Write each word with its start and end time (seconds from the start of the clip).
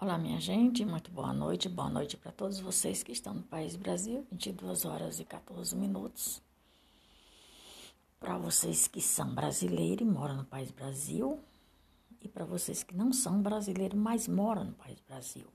Olá, 0.00 0.16
minha 0.16 0.38
gente, 0.38 0.84
muito 0.84 1.10
boa 1.10 1.32
noite. 1.32 1.68
Boa 1.68 1.90
noite 1.90 2.16
para 2.16 2.30
todos 2.30 2.60
vocês 2.60 3.02
que 3.02 3.10
estão 3.10 3.34
no 3.34 3.42
país 3.42 3.74
Brasil, 3.74 4.24
22 4.30 4.84
horas 4.84 5.18
e 5.18 5.24
14 5.24 5.74
minutos. 5.74 6.40
Para 8.20 8.38
vocês 8.38 8.86
que 8.86 9.00
são 9.00 9.34
brasileiros 9.34 10.06
e 10.06 10.08
moram 10.08 10.36
no 10.36 10.44
país 10.44 10.70
Brasil, 10.70 11.40
e 12.22 12.28
para 12.28 12.44
vocês 12.44 12.84
que 12.84 12.94
não 12.94 13.12
são 13.12 13.42
brasileiros, 13.42 13.98
mas 13.98 14.28
moram 14.28 14.66
no 14.66 14.72
país 14.72 15.00
Brasil. 15.00 15.48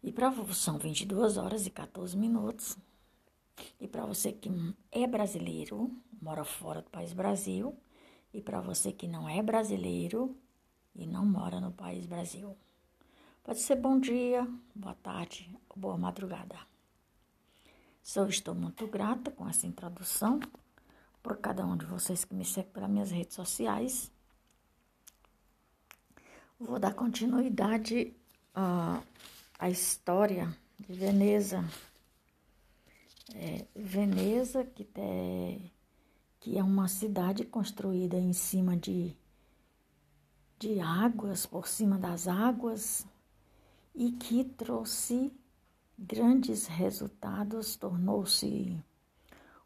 E 0.00 0.12
para 0.12 0.32
são 0.54 0.78
22 0.78 1.38
horas 1.38 1.66
e 1.66 1.70
14 1.70 2.16
minutos. 2.16 2.78
E 3.80 3.88
para 3.88 4.06
você 4.06 4.30
que 4.30 4.48
é 4.92 5.08
brasileiro, 5.08 5.90
mora 6.20 6.44
fora 6.44 6.80
do 6.80 6.88
país 6.88 7.12
Brasil, 7.12 7.74
e 8.32 8.40
para 8.40 8.60
você 8.60 8.92
que 8.92 9.08
não 9.08 9.28
é 9.28 9.42
brasileiro 9.42 10.36
e 10.94 11.04
não 11.04 11.26
mora 11.26 11.60
no 11.60 11.72
país 11.72 12.06
Brasil. 12.06 12.56
Pode 13.44 13.58
ser 13.58 13.74
bom 13.74 13.98
dia, 13.98 14.48
boa 14.72 14.94
tarde 14.94 15.50
ou 15.68 15.76
boa 15.76 15.98
madrugada. 15.98 16.56
Só 18.00 18.24
estou 18.26 18.54
muito 18.54 18.86
grata 18.86 19.32
com 19.32 19.48
essa 19.48 19.66
introdução 19.66 20.38
por 21.20 21.36
cada 21.38 21.66
um 21.66 21.76
de 21.76 21.84
vocês 21.84 22.24
que 22.24 22.36
me 22.36 22.44
segue 22.44 22.70
pelas 22.70 22.88
minhas 22.88 23.10
redes 23.10 23.34
sociais. 23.34 24.12
Vou 26.58 26.78
dar 26.78 26.94
continuidade 26.94 28.14
à, 28.54 29.02
à 29.58 29.68
história 29.68 30.56
de 30.78 30.92
Veneza. 30.92 31.64
É, 33.34 33.66
Veneza, 33.74 34.64
que, 34.64 34.84
te, 34.84 35.72
que 36.38 36.56
é 36.56 36.62
uma 36.62 36.86
cidade 36.86 37.44
construída 37.44 38.16
em 38.16 38.32
cima 38.32 38.76
de, 38.76 39.16
de 40.60 40.78
águas, 40.78 41.44
por 41.44 41.66
cima 41.66 41.98
das 41.98 42.28
águas, 42.28 43.04
e 43.94 44.12
que 44.12 44.44
trouxe 44.44 45.32
grandes 45.98 46.66
resultados, 46.66 47.76
tornou-se 47.76 48.76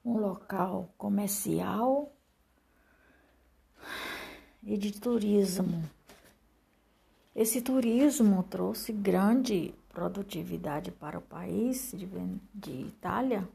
um 0.04 0.18
local 0.18 0.92
comercial 0.96 2.12
e 4.62 4.76
de 4.76 4.92
turismo. 4.92 5.88
Esse 7.34 7.60
turismo 7.60 8.42
trouxe 8.44 8.92
grande 8.92 9.74
produtividade 9.88 10.90
para 10.90 11.18
o 11.18 11.22
país 11.22 11.92
de, 11.92 12.06
de 12.54 12.72
Itália 12.86 13.48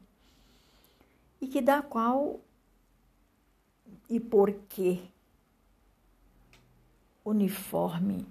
e 1.40 1.46
que 1.46 1.60
da 1.60 1.82
qual 1.82 2.40
e 4.08 4.20
por 4.20 4.52
que 4.68 5.02
uniforme 7.24 8.26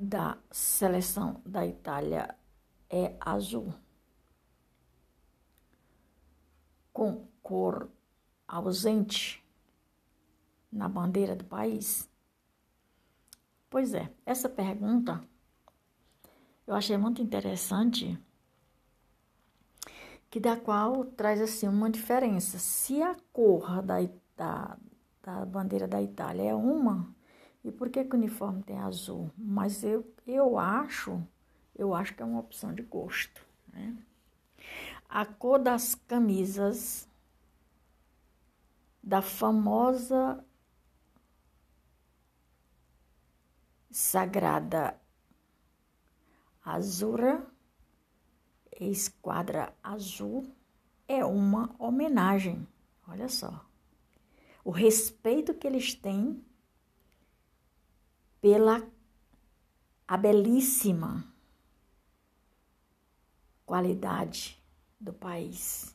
da 0.00 0.38
seleção 0.50 1.42
da 1.44 1.66
Itália 1.66 2.34
é 2.88 3.14
azul, 3.20 3.74
com 6.90 7.28
cor 7.42 7.90
ausente 8.48 9.44
na 10.72 10.88
bandeira 10.88 11.36
do 11.36 11.44
país? 11.44 12.08
Pois 13.68 13.92
é, 13.92 14.10
essa 14.24 14.48
pergunta 14.48 15.22
eu 16.66 16.74
achei 16.74 16.96
muito 16.96 17.20
interessante, 17.20 18.18
que 20.30 20.40
da 20.40 20.56
qual 20.56 21.04
traz 21.04 21.42
assim 21.42 21.68
uma 21.68 21.90
diferença. 21.90 22.58
Se 22.58 23.02
a 23.02 23.14
cor 23.32 23.82
da, 23.82 23.96
da, 24.36 24.78
da 25.22 25.44
bandeira 25.44 25.86
da 25.86 26.00
Itália 26.00 26.50
é 26.50 26.54
uma, 26.54 27.14
e 27.62 27.70
por 27.70 27.90
que, 27.90 28.04
que 28.04 28.14
o 28.14 28.18
uniforme 28.18 28.62
tem 28.62 28.78
azul? 28.78 29.30
Mas 29.36 29.84
eu, 29.84 30.06
eu 30.26 30.58
acho, 30.58 31.22
eu 31.76 31.94
acho 31.94 32.14
que 32.14 32.22
é 32.22 32.24
uma 32.24 32.40
opção 32.40 32.74
de 32.74 32.82
gosto. 32.82 33.44
Né? 33.72 33.96
A 35.08 35.26
cor 35.26 35.58
das 35.58 35.94
camisas 35.94 37.08
da 39.02 39.20
famosa 39.20 40.44
Sagrada 43.90 44.98
Azura, 46.64 47.44
Esquadra 48.78 49.74
Azul, 49.82 50.54
é 51.08 51.24
uma 51.24 51.74
homenagem. 51.78 52.66
Olha 53.06 53.28
só. 53.28 53.66
O 54.64 54.70
respeito 54.70 55.52
que 55.52 55.66
eles 55.66 55.94
têm 55.94 56.42
pela 58.40 58.82
a 60.06 60.16
belíssima 60.16 61.24
qualidade 63.64 64.60
do 64.98 65.12
país. 65.12 65.94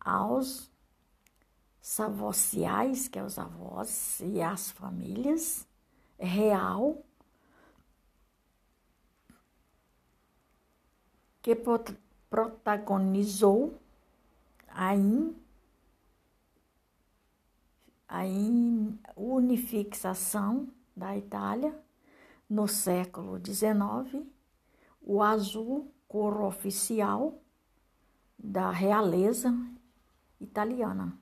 Aos 0.00 0.70
savociais, 1.80 3.06
que 3.06 3.18
é 3.18 3.22
os 3.22 3.38
avós 3.38 4.18
e 4.20 4.42
as 4.42 4.70
famílias, 4.72 5.68
real, 6.18 7.04
que 11.40 11.54
protagonizou 12.28 13.78
a, 14.66 14.96
in, 14.96 15.36
a 18.08 18.22
unifixação 19.16 20.68
da 20.96 21.16
Itália 21.16 21.78
no 22.48 22.68
século 22.68 23.40
XIX, 23.44 24.26
o 25.00 25.22
azul, 25.22 25.92
cor 26.06 26.40
oficial 26.42 27.40
da 28.38 28.70
realeza 28.70 29.52
italiana. 30.40 31.18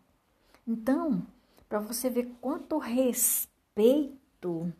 Então, 0.67 1.27
para 1.69 1.79
você 1.79 2.11
ver 2.11 2.35
quanto 2.41 2.79
respeito 2.79 4.73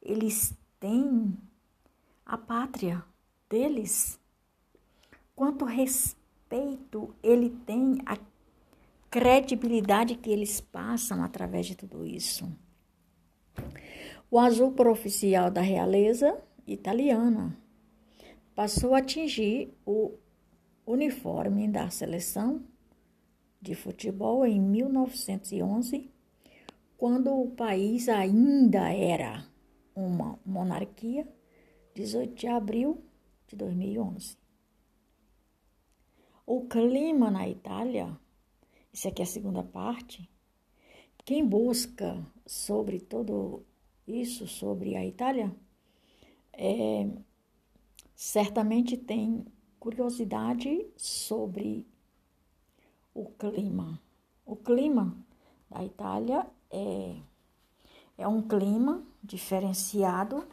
eles 0.00 0.54
têm 0.78 1.36
à 2.24 2.38
pátria 2.38 3.04
deles, 3.48 4.18
quanto 5.34 5.64
respeito 5.64 7.14
ele 7.22 7.50
tem 7.66 7.98
à 8.06 8.16
credibilidade 9.10 10.14
que 10.14 10.30
eles 10.30 10.60
passam 10.60 11.24
através 11.24 11.66
de 11.66 11.74
tudo 11.74 12.06
isso. 12.06 12.50
O 14.32 14.38
azul 14.38 14.70
cor 14.76 14.86
oficial 14.86 15.50
da 15.50 15.60
realeza 15.60 16.40
italiana 16.64 17.58
passou 18.54 18.94
a 18.94 18.98
atingir 18.98 19.74
o 19.84 20.16
uniforme 20.86 21.66
da 21.66 21.90
seleção 21.90 22.62
de 23.60 23.74
futebol 23.74 24.46
em 24.46 24.60
1911, 24.60 26.08
quando 26.96 27.34
o 27.34 27.50
país 27.50 28.08
ainda 28.08 28.92
era 28.92 29.44
uma 29.96 30.38
monarquia, 30.46 31.26
18 31.94 32.32
de 32.32 32.46
abril 32.46 33.02
de 33.48 33.56
2011. 33.56 34.38
O 36.46 36.68
clima 36.68 37.32
na 37.32 37.48
Itália, 37.48 38.16
isso 38.92 39.08
aqui 39.08 39.22
é 39.22 39.24
a 39.24 39.26
segunda 39.26 39.64
parte, 39.64 40.30
quem 41.24 41.44
busca 41.44 42.24
sobre 42.46 43.00
todo 43.00 43.64
isso 44.06 44.46
sobre 44.46 44.96
a 44.96 45.06
Itália, 45.06 45.54
é, 46.52 47.08
certamente 48.14 48.96
tem 48.96 49.44
curiosidade 49.78 50.86
sobre 50.96 51.86
o 53.14 53.26
clima. 53.30 54.00
O 54.44 54.56
clima 54.56 55.16
da 55.70 55.84
Itália 55.84 56.46
é, 56.70 57.16
é 58.18 58.28
um 58.28 58.42
clima 58.42 59.02
diferenciado 59.22 60.46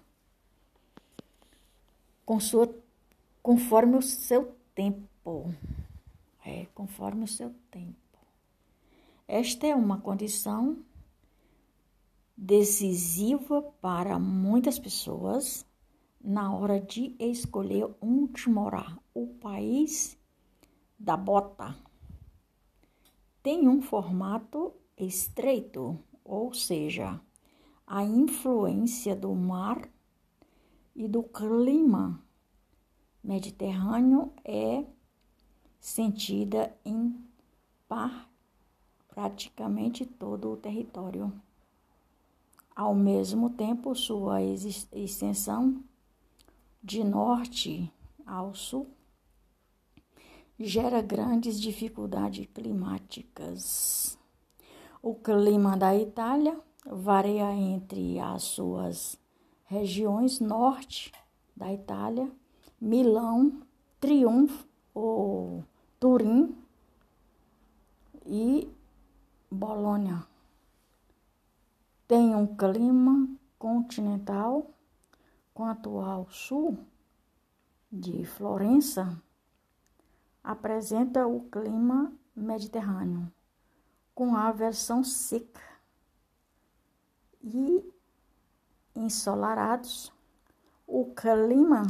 com 2.26 2.40
sua, 2.40 2.74
conforme 3.42 3.98
o 3.98 4.02
seu 4.02 4.56
tempo. 4.76 5.54
É, 6.46 6.66
conforme 6.74 7.26
o 7.26 7.28
seu 7.28 7.54
tempo. 7.70 7.96
Esta 9.28 9.68
é 9.68 9.76
uma 9.76 10.00
condição 10.00 10.78
decisiva 12.38 13.64
para 13.82 14.20
muitas 14.20 14.78
pessoas 14.78 15.66
na 16.22 16.54
hora 16.56 16.80
de 16.80 17.16
escolher 17.20 17.90
onde 18.00 18.48
morar. 18.48 19.00
O 19.12 19.26
país 19.26 20.16
da 21.00 21.18
bota 21.18 21.76
tem 23.42 23.68
um 23.68 23.82
formato 23.82 24.72
estreito, 24.96 25.98
ou 26.24 26.54
seja, 26.54 27.20
a 27.88 28.04
influência 28.04 29.16
do 29.16 29.34
mar 29.34 29.90
e 30.96 31.08
do 31.08 31.24
clima 31.24 32.22
mediterrâneo 33.24 34.32
é 34.44 34.86
sentida 35.80 36.78
em 36.84 37.18
par, 37.88 38.30
praticamente 39.08 40.06
todo 40.06 40.52
o 40.52 40.58
território 40.58 41.32
ao 42.78 42.94
mesmo 42.94 43.50
tempo, 43.50 43.96
sua 43.96 44.40
extensão 44.44 45.84
de 46.84 47.04
norte 47.04 47.92
ao 48.24 48.54
sul 48.54 48.88
gera 50.60 51.02
grandes 51.02 51.60
dificuldades 51.60 52.46
climáticas. 52.54 54.16
O 55.02 55.16
clima 55.16 55.76
da 55.76 55.96
Itália 55.96 56.56
varia 56.86 57.52
entre 57.52 58.20
as 58.20 58.44
suas 58.44 59.18
regiões 59.66 60.40
norte 60.40 61.12
da 61.56 61.74
Itália, 61.74 62.32
Milão, 62.80 63.60
Triunfo 64.00 64.68
ou 64.94 65.64
Turim 66.00 66.56
e 68.24 68.70
Bolonha. 69.50 70.37
Tem 72.08 72.34
um 72.34 72.56
clima 72.56 73.28
continental 73.60 74.72
quanto 75.54 76.00
ao 76.00 76.30
sul 76.30 76.80
de 77.92 78.24
Florença 78.26 79.22
apresenta 80.42 81.28
o 81.28 81.42
clima 81.50 82.14
mediterrâneo, 82.34 83.30
com 84.16 84.38
a 84.38 84.50
versão 84.54 85.04
seca 85.04 85.60
e 87.44 87.84
ensolarados. 88.96 90.14
O 90.88 91.14
clima 91.14 91.84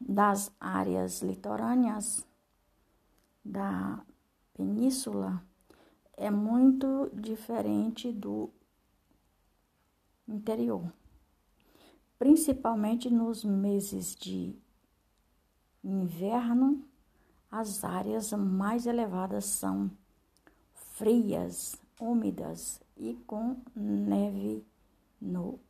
das 0.00 0.50
áreas 0.58 1.20
litorâneas 1.20 2.26
da 3.44 4.02
península 4.54 5.42
é 6.16 6.30
muito 6.30 7.10
diferente 7.14 8.12
do 8.12 8.50
interior 10.28 10.92
principalmente 12.24 13.10
nos 13.10 13.44
meses 13.44 14.14
de 14.14 14.56
inverno, 15.84 16.82
as 17.50 17.84
áreas 17.84 18.32
mais 18.32 18.86
elevadas 18.86 19.44
são 19.44 19.90
frias, 20.72 21.76
úmidas 22.00 22.80
e 22.96 23.14
com 23.26 23.56
neve 23.76 24.64
no 25.20 25.60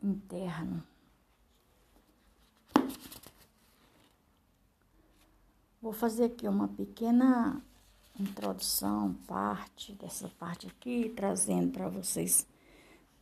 interno. 0.00 0.84
Vou 5.80 5.92
fazer 5.92 6.24
aqui 6.24 6.48
uma 6.48 6.66
pequena 6.66 7.62
introdução, 8.18 9.14
parte 9.28 9.92
dessa 9.92 10.28
parte 10.30 10.66
aqui, 10.66 11.08
trazendo 11.14 11.70
para 11.70 11.88
vocês 11.88 12.44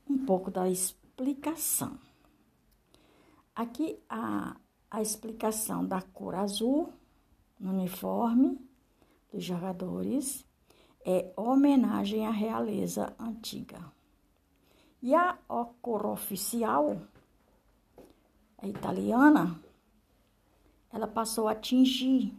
um 0.08 0.25
pouco 0.25 0.50
da 0.50 0.67
explicação. 0.67 1.99
Aqui 3.55 3.99
a, 4.08 4.56
a 4.91 5.03
explicação 5.03 5.85
da 5.87 6.00
cor 6.00 6.35
azul 6.35 6.91
no 7.61 7.75
uniforme 7.75 8.58
dos 9.31 9.44
jogadores 9.44 10.43
é 11.05 11.31
homenagem 11.37 12.26
à 12.26 12.31
realeza 12.31 13.14
antiga. 13.19 13.85
E 15.03 15.14
a, 15.14 15.38
cor 15.82 16.06
oficial, 16.06 17.03
a 18.56 18.67
italiana, 18.67 19.61
ela 20.91 21.06
passou 21.06 21.49
a 21.49 21.53
atingir 21.53 22.35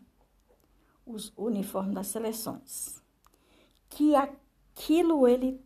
os 1.08 1.34
uniformes 1.36 1.96
das 1.96 2.08
seleções. 2.08 3.02
Que 3.90 4.16
aquilo 4.16 5.28
ele, 5.28 5.60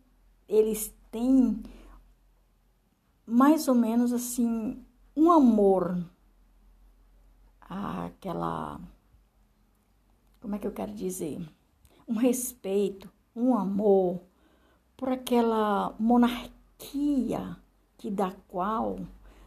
eles 0.47 0.95
têm 1.09 1.61
mais 3.25 3.67
ou 3.67 3.75
menos 3.75 4.13
assim 4.13 4.85
um 5.15 5.31
amor 5.31 5.97
àquela 7.59 8.79
como 10.41 10.55
é 10.55 10.59
que 10.59 10.65
eu 10.65 10.71
quero 10.71 10.91
dizer? 10.91 11.39
Um 12.07 12.15
respeito, 12.15 13.07
um 13.35 13.55
amor 13.55 14.19
por 14.97 15.09
aquela 15.09 15.95
monarquia 15.99 17.55
que 17.95 18.09
da 18.09 18.31
qual 18.47 18.99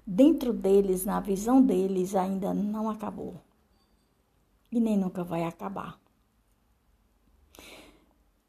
dentro 0.07 0.53
deles, 0.53 1.05
na 1.05 1.19
visão 1.19 1.61
deles, 1.61 2.15
ainda 2.15 2.55
não 2.55 2.89
acabou. 2.89 3.41
E 4.75 4.81
nem 4.81 4.97
nunca 4.97 5.23
vai 5.23 5.45
acabar. 5.45 6.01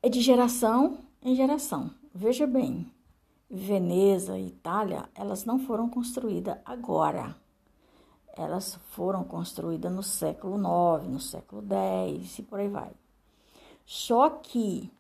É 0.01 0.09
de 0.09 0.21
geração 0.21 1.05
em 1.21 1.35
geração. 1.35 1.93
Veja 2.11 2.47
bem, 2.47 2.91
Veneza 3.47 4.35
e 4.35 4.47
Itália, 4.47 5.07
elas 5.13 5.45
não 5.45 5.59
foram 5.59 5.87
construídas 5.87 6.57
agora. 6.65 7.35
Elas 8.35 8.73
foram 8.89 9.23
construídas 9.23 9.93
no 9.93 10.01
século 10.01 10.57
IX, 10.57 11.07
no 11.07 11.19
século 11.19 11.63
X 12.09 12.39
e 12.39 12.41
por 12.41 12.59
aí 12.59 12.69
vai. 12.69 12.91
Só 13.85 14.31
que 14.31 14.91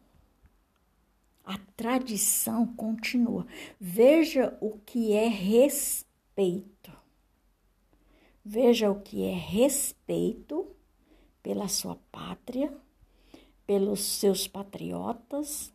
a 1.43 1.57
tradição 1.75 2.67
continua. 2.67 3.47
Veja 3.81 4.55
o 4.61 4.77
que 4.85 5.11
é 5.11 5.27
respeito. 5.27 6.91
Veja 8.43 8.91
o 8.91 9.01
que 9.01 9.23
é 9.23 9.33
respeito 9.33 10.74
pela 11.45 11.67
sua 11.67 11.95
pátria, 12.11 12.75
pelos 13.67 14.03
seus 14.03 14.47
patriotas, 14.47 15.71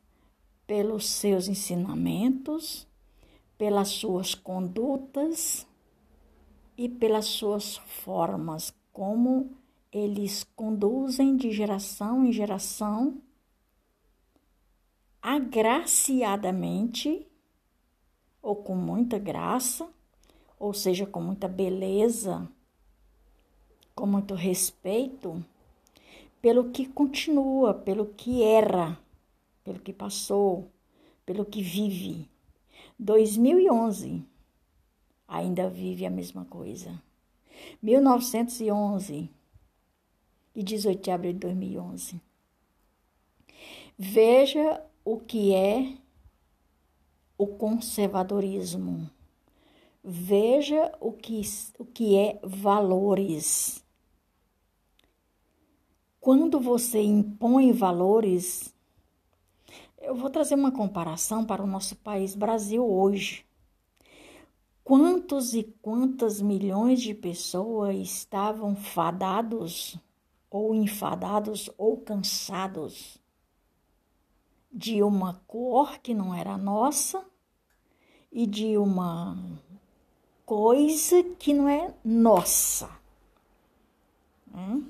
pelos 0.67 1.09
seus 1.09 1.47
ensinamentos, 1.47 2.89
pelas 3.57 3.91
suas 3.91 4.35
condutas 4.35 5.65
e 6.77 6.89
pelas 6.89 7.27
suas 7.27 7.77
formas, 7.77 8.75
como 8.93 9.53
eles 9.93 10.43
conduzem 10.57 11.37
de 11.37 11.53
geração 11.53 12.27
em 12.27 12.33
geração, 12.33 13.23
agraciadamente, 15.23 17.29
ou 18.43 18.57
com 18.57 18.75
muita 18.75 19.21
graça, 19.21 19.89
ou 20.59 20.75
seja, 20.75 21.07
com 21.07 21.21
muita 21.21 21.47
beleza, 21.47 22.49
com 23.95 24.05
muito 24.05 24.35
respeito, 24.35 25.45
pelo 26.41 26.71
que 26.71 26.87
continua, 26.87 27.75
pelo 27.75 28.07
que 28.07 28.43
era 28.43 28.99
pelo 29.65 29.79
que 29.79 29.93
passou, 29.93 30.71
pelo 31.25 31.45
que 31.45 31.63
vive. 31.63 32.29
2011 32.99 34.25
ainda 35.29 35.69
vive 35.69 36.05
a 36.05 36.11
mesma 36.11 36.45
coisa. 36.45 37.01
1911 37.83 39.31
e 40.55 40.63
18 40.63 41.03
de 41.03 41.11
abril 41.11 41.33
de 41.33 41.39
2011. 41.39 42.21
Veja 43.97 44.83
o 45.05 45.19
que 45.19 45.55
é 45.55 45.97
o 47.37 47.47
conservadorismo. 47.47 49.09
Veja 50.03 50.93
o 51.01 51.13
que, 51.13 51.43
o 51.79 51.85
que 51.85 52.17
é 52.17 52.41
valores. 52.43 53.85
Quando 56.21 56.61
você 56.61 57.01
impõe 57.01 57.73
valores, 57.73 58.75
eu 60.03 60.15
vou 60.15 60.29
trazer 60.29 60.55
uma 60.55 60.71
comparação 60.71 61.47
para 61.47 61.63
o 61.63 61.67
nosso 61.67 61.97
país 61.97 62.35
Brasil 62.35 62.87
hoje. 62.87 63.47
Quantos 64.85 65.55
e 65.55 65.63
quantas 65.81 66.43
milhões 66.43 67.01
de 67.01 67.15
pessoas 67.15 67.97
estavam 67.97 68.77
fadados 68.77 69.97
ou 70.51 70.75
enfadados 70.75 71.71
ou 71.79 71.97
cansados 71.97 73.19
de 74.71 75.03
uma 75.03 75.41
cor 75.47 75.99
que 76.01 76.13
não 76.13 76.35
era 76.35 76.59
nossa 76.59 77.25
e 78.31 78.47
de 78.47 78.77
uma 78.77 79.39
coisa 80.45 81.23
que 81.39 81.55
não 81.55 81.67
é 81.67 81.95
nossa, 82.05 82.91
né? 84.47 84.83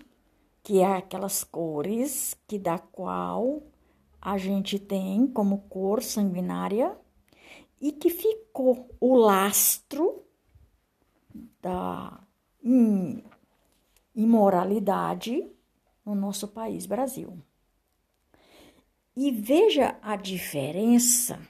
Que 0.63 0.81
é 0.81 0.97
aquelas 0.97 1.43
cores 1.43 2.37
que 2.47 2.59
da 2.59 2.79
qual 2.79 3.63
a 4.21 4.37
gente 4.37 4.79
tem 4.79 5.27
como 5.27 5.63
cor 5.69 6.03
sanguinária 6.03 6.97
e 7.81 7.93
que 7.93 8.11
ficou 8.11 8.95
o 9.01 9.17
lastro 9.17 10.23
da 11.63 12.21
imoralidade 14.15 15.51
no 16.05 16.15
nosso 16.15 16.49
país, 16.49 16.85
Brasil. 16.85 17.39
E 19.17 19.31
veja 19.31 19.99
a 20.03 20.17
diferença 20.17 21.41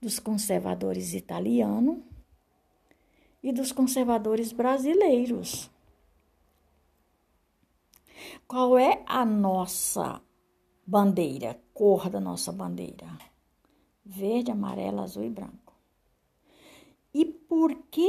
dos 0.00 0.18
conservadores 0.18 1.14
italianos 1.14 1.98
e 3.42 3.52
dos 3.52 3.72
conservadores 3.72 4.52
brasileiros. 4.52 5.70
Qual 8.46 8.78
é 8.78 9.02
a 9.06 9.24
nossa 9.24 10.22
bandeira, 10.86 11.60
cor 11.74 12.08
da 12.08 12.20
nossa 12.20 12.52
bandeira? 12.52 13.06
Verde, 14.04 14.50
amarelo, 14.50 15.00
azul 15.00 15.24
e 15.24 15.30
branco. 15.30 15.74
E 17.12 17.24
por 17.24 17.74
que 17.90 18.08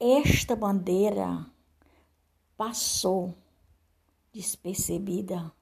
esta 0.00 0.54
bandeira 0.54 1.44
passou 2.56 3.34
despercebida 4.32 5.52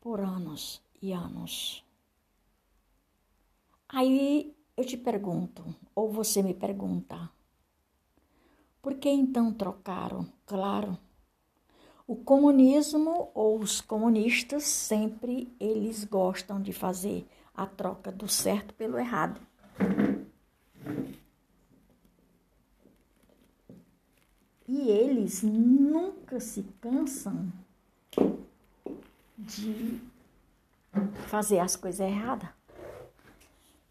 por 0.00 0.20
anos 0.20 0.82
e 1.00 1.12
anos? 1.12 1.84
Aí 3.88 4.56
eu 4.76 4.84
te 4.86 4.96
pergunto, 4.96 5.64
ou 5.94 6.10
você 6.10 6.42
me 6.42 6.54
pergunta, 6.54 7.30
por 8.80 8.94
que 8.94 9.08
então 9.08 9.52
trocaram? 9.52 10.26
Claro, 10.46 10.98
o 12.12 12.16
comunismo 12.16 13.30
ou 13.34 13.58
os 13.58 13.80
comunistas 13.80 14.64
sempre 14.64 15.50
eles 15.58 16.04
gostam 16.04 16.60
de 16.60 16.70
fazer 16.70 17.26
a 17.54 17.64
troca 17.64 18.12
do 18.12 18.28
certo 18.28 18.74
pelo 18.74 18.98
errado. 18.98 19.40
E 24.68 24.90
eles 24.90 25.42
nunca 25.42 26.38
se 26.38 26.62
cansam 26.82 27.50
de 29.38 29.98
fazer 31.28 31.60
as 31.60 31.76
coisas 31.76 32.06
erradas. 32.06 32.50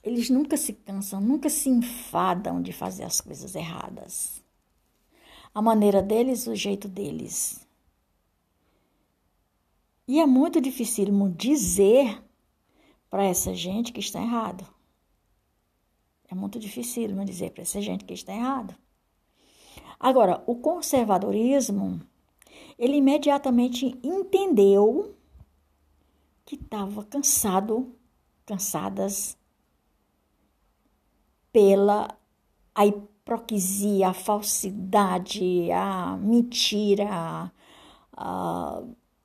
Eles 0.04 0.30
nunca 0.30 0.58
se 0.58 0.74
cansam, 0.74 1.20
nunca 1.20 1.50
se 1.50 1.70
enfadam 1.70 2.62
de 2.62 2.72
fazer 2.72 3.04
as 3.04 3.20
coisas 3.20 3.56
erradas. 3.56 4.44
A 5.56 5.60
maneira 5.62 6.04
deles, 6.04 6.46
o 6.46 6.54
jeito 6.54 6.88
deles. 6.88 7.71
E 10.12 10.20
é 10.20 10.26
muito 10.26 10.60
dificílimo 10.60 11.30
dizer 11.30 12.22
para 13.10 13.24
essa 13.24 13.56
gente 13.56 13.94
que 13.94 14.02
está 14.02 14.22
errado. 14.22 14.68
É 16.28 16.36
muito 16.36 16.60
dificílimo 16.60 17.24
dizer 17.24 17.52
para 17.52 17.62
essa 17.62 17.80
gente 17.80 18.04
que 18.04 18.14
está 18.14 18.34
errado. 18.34 18.76
Agora, 19.98 20.44
o 20.46 20.56
conservadorismo, 20.58 22.02
ele 22.78 22.98
imediatamente 22.98 23.98
entendeu 24.04 25.16
que 26.44 26.56
estava 26.56 27.06
cansado, 27.06 27.96
cansadas 28.46 29.38
pela 31.54 32.10
a 32.76 32.86
hipocrisia, 32.86 34.10
a 34.10 34.14
falsidade, 34.14 35.72
a 35.72 36.18
mentira, 36.18 37.50
a, 38.12 38.84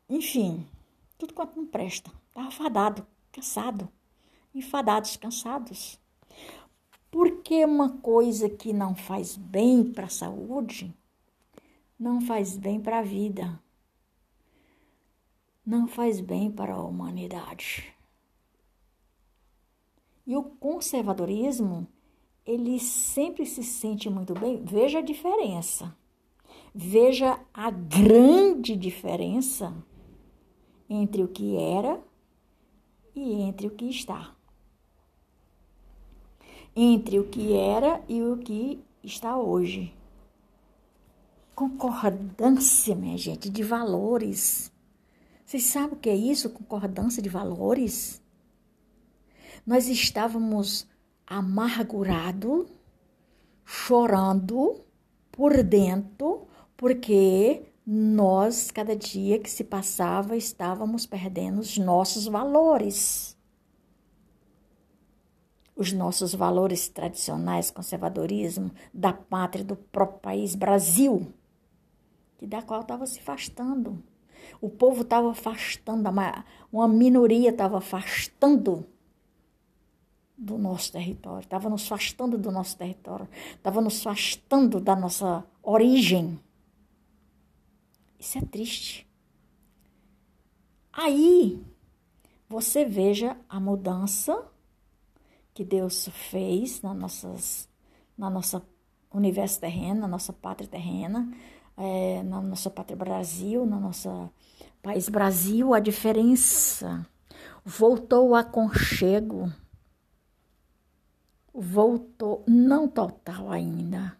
enfim, 0.09 0.65
tudo 1.19 1.35
quanto 1.35 1.57
não 1.57 1.67
presta. 1.67 2.11
Estava 2.29 2.51
fadado, 2.51 3.07
cansado, 3.33 3.89
enfadados, 4.55 5.17
cansados. 5.17 5.99
Porque 7.11 7.65
uma 7.65 7.99
coisa 7.99 8.49
que 8.49 8.73
não 8.73 8.95
faz 8.95 9.37
bem 9.37 9.85
para 9.85 10.07
a 10.07 10.11
saúde 10.11 10.95
não 11.99 12.21
faz 12.21 12.57
bem 12.57 12.79
para 12.79 12.99
a 12.99 13.03
vida, 13.03 13.59
não 15.65 15.89
faz 15.89 16.21
bem 16.21 16.51
para 16.51 16.75
a 16.75 16.83
humanidade. 16.83 17.93
E 20.27 20.37
o 20.37 20.43
conservadorismo 20.43 21.89
ele 22.45 22.79
sempre 22.79 23.47
se 23.47 23.63
sente 23.65 24.09
muito 24.11 24.35
bem. 24.35 24.63
Veja 24.65 24.99
a 24.99 25.03
diferença. 25.03 25.97
Veja 26.75 27.41
a 27.53 27.71
grande 27.71 28.77
diferença 28.77 29.75
entre 30.89 31.23
o 31.23 31.29
que 31.29 31.57
era 31.57 32.01
e 33.15 33.43
entre 33.43 33.67
o 33.67 33.71
que 33.71 33.89
está. 33.89 34.35
Entre 36.75 37.19
o 37.19 37.29
que 37.29 37.55
era 37.55 38.03
e 38.09 38.23
o 38.23 38.37
que 38.37 38.85
está 39.03 39.37
hoje. 39.37 39.95
Concordância, 41.55 42.95
minha 42.95 43.17
gente, 43.17 43.49
de 43.49 43.63
valores. 43.63 44.71
Vocês 45.45 45.65
sabem 45.65 45.97
o 45.97 46.01
que 46.01 46.11
é 46.11 46.15
isso? 46.15 46.51
Concordância 46.51 47.23
de 47.23 47.29
valores? 47.29 48.21
Nós 49.67 49.89
estávamos 49.89 50.87
amargurado, 51.27 52.67
chorando 53.65 54.85
por 55.33 55.63
dentro, 55.63 56.47
porque 56.77 57.63
nós, 57.87 58.73
cada 58.73 58.97
dia 58.97 59.39
que 59.39 59.49
se 59.49 59.63
passava, 59.63 60.37
estávamos 60.37 61.07
perdendo 61.07 61.61
os 61.61 61.79
nossos 61.79 62.27
valores. 62.27 63.37
Os 65.77 65.93
nossos 65.93 66.35
valores 66.35 66.89
tradicionais, 66.89 67.71
conservadorismo 67.71 68.73
da 68.93 69.13
pátria, 69.13 69.65
do 69.65 69.77
próprio 69.77 70.19
país, 70.19 70.57
Brasil, 70.57 71.33
que 72.39 72.47
da 72.47 72.61
qual 72.61 72.81
estava 72.81 73.07
se 73.07 73.21
afastando. 73.21 74.03
O 74.61 74.69
povo 74.69 75.03
estava 75.03 75.31
afastando, 75.31 76.09
uma 76.73 76.89
minoria 76.89 77.51
estava 77.51 77.79
afastando 77.79 78.85
do 80.37 80.59
nosso 80.59 80.93
território, 80.93 81.45
estava 81.45 81.69
nos 81.69 81.85
afastando 81.85 82.37
do 82.37 82.51
nosso 82.51 82.77
território, 82.77 83.29
estava 83.55 83.81
nos 83.81 84.01
afastando 84.01 84.81
da 84.81 84.97
nossa 84.97 85.45
origem. 85.63 86.41
Isso 88.19 88.39
é 88.39 88.41
triste. 88.41 89.07
Aí 90.93 91.63
você 92.49 92.85
veja 92.85 93.37
a 93.49 93.61
mudança 93.61 94.51
que 95.53 95.65
Deus 95.65 96.09
fez 96.09 96.81
na, 96.83 96.95
nossas, 96.95 97.69
na 98.17 98.31
nossa 98.31 98.63
universo 99.11 99.61
terreno, 99.61 100.01
na 100.01 100.09
nossa 100.09 100.33
pátria 100.33 100.69
terrena, 100.69 101.31
é, 101.77 102.23
na 102.23 102.41
nossa 102.41 102.71
pátria 102.71 102.97
Brasil, 102.97 103.67
na 103.67 103.79
nossa 103.79 104.31
país 104.83 105.09
Brasil, 105.09 105.75
a 105.75 105.81
diferença. 105.81 107.07
Voltou 107.65 108.29
o 108.29 108.35
aconchego. 108.35 109.53
Voltou, 111.53 112.45
não 112.47 112.87
total 112.87 113.51
ainda, 113.51 114.17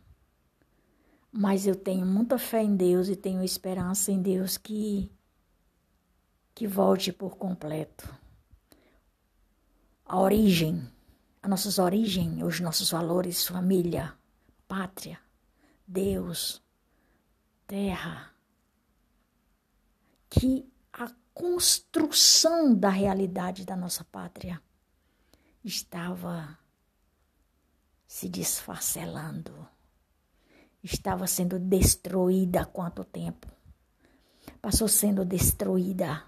mas 1.37 1.67
eu 1.67 1.77
tenho 1.77 2.07
muita 2.07 2.39
fé 2.39 2.63
em 2.63 2.75
Deus 2.75 3.09
e 3.09 3.17
tenho 3.17 3.45
esperança 3.45 4.11
em 4.11 4.23
Deus 4.23 4.57
que 4.57 5.11
que 6.55 6.67
volte 6.67 7.13
por 7.13 7.37
completo. 7.37 8.09
A 10.07 10.19
origem, 10.19 10.91
as 11.43 11.51
nossas 11.51 11.79
origens, 11.79 12.43
os 12.43 12.61
nossos 12.61 12.91
valores, 12.91 13.47
família, 13.47 14.15
pátria, 14.67 15.21
Deus, 15.87 16.63
terra, 17.67 18.35
que 20.31 20.67
a 20.91 21.13
construção 21.35 22.75
da 22.75 22.89
realidade 22.89 23.67
da 23.67 23.77
nossa 23.77 24.03
pátria 24.05 24.63
estava 25.63 26.59
se 28.07 28.31
desfacelando. 28.31 29.76
Estava 30.87 31.27
sendo 31.27 31.59
destruída 31.59 32.61
há 32.61 32.65
quanto 32.65 33.03
tempo? 33.03 33.49
Passou 34.63 34.87
sendo 34.87 35.25
destruída. 35.25 36.23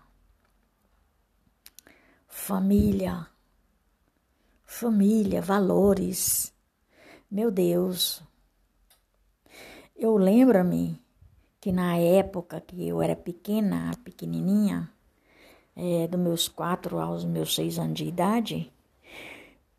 Família, 2.26 3.28
família, 4.64 5.40
valores. 5.40 6.52
Meu 7.30 7.52
Deus. 7.52 8.20
Eu 9.94 10.16
lembro-me 10.16 11.00
que 11.60 11.70
na 11.70 11.96
época 11.96 12.60
que 12.60 12.84
eu 12.84 13.00
era 13.00 13.14
pequena, 13.14 13.92
pequenininha, 14.02 14.92
é, 15.76 16.08
dos 16.08 16.18
meus 16.18 16.48
quatro 16.48 16.98
aos 16.98 17.24
meus 17.24 17.54
seis 17.54 17.78
anos 17.78 17.94
de 17.96 18.06
idade, 18.06 18.72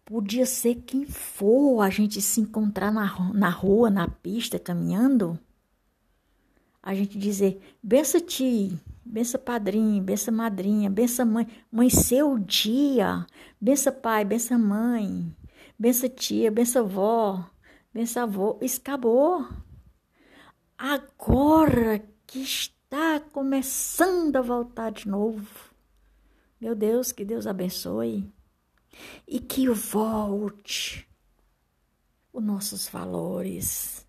Podia 0.09 0.43
ser 0.43 0.73
quem 0.87 1.05
for 1.05 1.81
a 1.81 1.89
gente 1.91 2.19
se 2.19 2.41
encontrar 2.41 2.91
na, 2.91 3.31
na 3.31 3.49
rua, 3.51 3.91
na 3.91 4.07
pista, 4.07 4.57
caminhando. 4.57 5.37
A 6.81 6.95
gente 6.95 7.15
dizer, 7.15 7.61
bença 7.83 8.19
ti, 8.19 8.75
bença 9.05 9.37
padrinho, 9.37 10.01
bença 10.01 10.31
madrinha, 10.31 10.89
bença 10.89 11.23
mãe, 11.23 11.47
mãe 11.71 11.91
seu 11.91 12.39
dia, 12.39 13.23
bença 13.61 13.91
pai, 13.91 14.25
bença 14.25 14.57
mãe, 14.57 15.31
bença 15.77 16.09
tia, 16.09 16.49
bença 16.49 16.79
avó, 16.79 17.47
bença 17.93 18.23
avô. 18.23 18.57
Isso 18.63 18.79
acabou. 18.79 19.47
Agora 20.75 22.03
que 22.25 22.39
está 22.39 23.19
começando 23.19 24.37
a 24.37 24.41
voltar 24.41 24.91
de 24.91 25.07
novo. 25.07 25.47
Meu 26.59 26.73
Deus, 26.73 27.11
que 27.11 27.23
Deus 27.23 27.45
abençoe 27.45 28.27
e 29.27 29.39
que 29.39 29.69
volte 29.69 31.07
os 32.31 32.43
nossos 32.43 32.87
valores, 32.87 34.05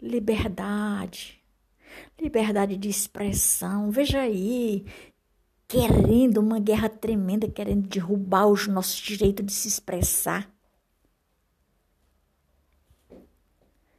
liberdade, 0.00 1.42
liberdade 2.20 2.76
de 2.76 2.88
expressão. 2.88 3.90
Veja 3.90 4.20
aí, 4.20 4.84
querendo 5.68 6.38
uma 6.38 6.58
guerra 6.58 6.88
tremenda, 6.88 7.48
querendo 7.48 7.88
derrubar 7.88 8.46
os 8.46 8.66
nossos 8.66 8.96
direitos 8.96 9.46
de 9.46 9.52
se 9.52 9.68
expressar. 9.68 10.50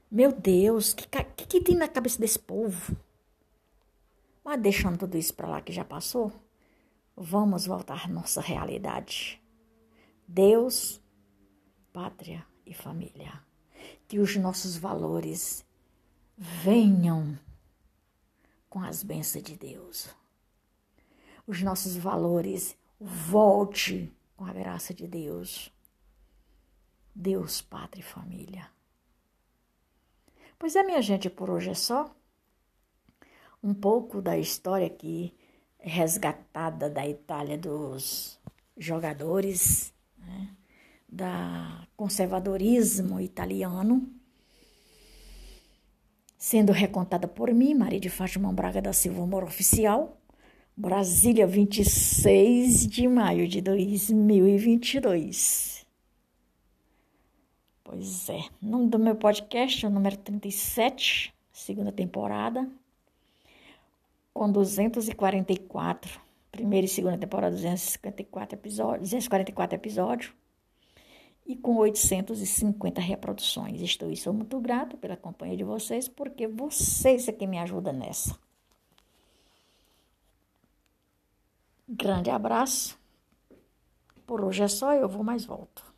Meu 0.10 0.32
Deus, 0.32 0.92
o 0.92 0.96
que, 0.96 1.08
que, 1.08 1.46
que 1.48 1.62
tem 1.62 1.76
na 1.76 1.88
cabeça 1.88 2.20
desse 2.20 2.38
povo? 2.38 2.96
Mas 4.44 4.62
deixando 4.62 5.00
tudo 5.00 5.18
isso 5.18 5.34
para 5.34 5.48
lá 5.48 5.62
que 5.62 5.72
já 5.72 5.84
passou, 5.84 6.32
vamos 7.16 7.66
voltar 7.66 8.06
à 8.06 8.08
nossa 8.08 8.40
realidade. 8.40 9.43
Deus, 10.28 11.02
pátria 11.92 12.46
e 12.66 12.74
família. 12.74 13.42
Que 14.08 14.20
os 14.20 14.36
nossos 14.36 14.78
valores 14.78 15.66
venham 16.38 17.38
com 18.70 18.80
as 18.80 19.04
bênçãos 19.04 19.44
de 19.44 19.56
Deus. 19.56 20.10
Os 21.46 21.62
nossos 21.62 21.96
valores 21.96 22.76
volte 23.00 24.12
com 24.36 24.46
a 24.46 24.54
graça 24.54 24.94
de 24.94 25.08
Deus. 25.08 25.72
Deus, 27.14 27.62
pátria 27.62 28.02
e 28.02 28.04
família. 28.04 28.70
Pois 30.58 30.76
é, 30.76 30.84
minha 30.84 31.02
gente, 31.02 31.30
por 31.30 31.50
hoje 31.50 31.70
é 31.70 31.76
só 31.76 32.16
um 33.62 33.74
pouco 33.74 34.22
da 34.22 34.38
história 34.38 34.88
aqui 34.88 35.34
resgatada 35.78 36.90
da 36.90 37.08
Itália 37.08 37.58
dos 37.58 38.40
jogadores, 38.78 39.93
da 41.14 41.88
conservadorismo 41.96 43.22
italiano, 43.22 44.12
sendo 46.38 46.72
recontada 46.72 47.28
por 47.28 47.54
mim, 47.54 47.76
Maria 47.76 48.00
de 48.00 48.10
Fátima 48.10 48.52
Braga 48.52 48.82
da 48.82 48.92
Silva 48.92 49.24
Moro 49.26 49.46
Oficial, 49.46 50.18
Brasília, 50.76 51.46
26 51.46 52.88
de 52.88 53.08
maio 53.08 53.48
de 53.48 53.62
2022. 53.62 55.86
Pois 57.84 58.28
é, 58.30 58.40
nome 58.60 58.90
do 58.90 58.98
meu 58.98 59.16
podcast 59.16 59.86
é 59.86 59.88
o 59.88 59.92
número 59.92 60.18
37, 60.18 61.32
segunda 61.52 61.92
temporada 61.92 62.68
com 64.34 64.52
244, 64.52 66.20
primeira 66.52 66.86
e 66.86 66.90
segunda 66.90 67.20
temporada, 67.20 67.54
254 67.54 68.58
episódios, 68.58 69.12
244 69.12 69.76
episódios 69.76 70.34
e 71.46 71.56
com 71.56 71.76
850 71.78 73.02
reproduções. 73.02 73.82
Estou 73.82 74.10
e 74.10 74.18
sou 74.18 74.34
muito 74.34 74.60
grato 74.60 74.98
pela 74.98 75.18
companhia 75.18 75.58
de 75.58 75.64
vocês, 75.64 76.08
porque 76.08 76.48
vocês 76.48 77.28
é 77.28 77.32
que 77.32 77.46
me 77.46 77.60
ajudam 77.60 77.94
nessa. 77.94 78.38
Grande 81.88 82.30
abraço. 82.30 82.98
Por 84.26 84.44
hoje 84.44 84.64
é 84.64 84.68
só, 84.68 84.94
eu 84.94 85.08
vou 85.10 85.24
mais 85.24 85.46
volto. 85.46 85.93